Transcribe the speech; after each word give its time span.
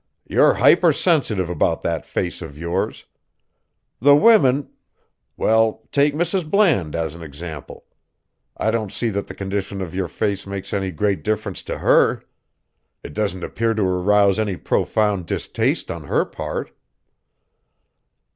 "You're 0.27 0.55
hyper 0.55 0.91
sensitive 0.93 1.47
about 1.47 1.83
that 1.83 2.07
face 2.07 2.41
of 2.41 2.57
yours. 2.57 3.05
The 3.99 4.15
women 4.15 4.71
well, 5.37 5.87
take 5.91 6.15
Mrs. 6.15 6.49
Bland 6.49 6.95
as 6.95 7.13
an 7.13 7.21
example. 7.21 7.85
I 8.57 8.71
don't 8.71 8.91
see 8.91 9.09
that 9.11 9.27
the 9.27 9.35
condition 9.35 9.79
of 9.79 9.93
your 9.93 10.07
face 10.07 10.47
makes 10.47 10.73
any 10.73 10.89
great 10.89 11.21
difference 11.23 11.61
to 11.69 11.77
her. 11.77 12.23
It 13.03 13.13
doesn't 13.13 13.43
appear 13.43 13.75
to 13.75 13.83
arouse 13.83 14.39
any 14.39 14.57
profound 14.57 15.27
distaste 15.27 15.91
on 15.91 16.05
her 16.05 16.25
part." 16.25 16.71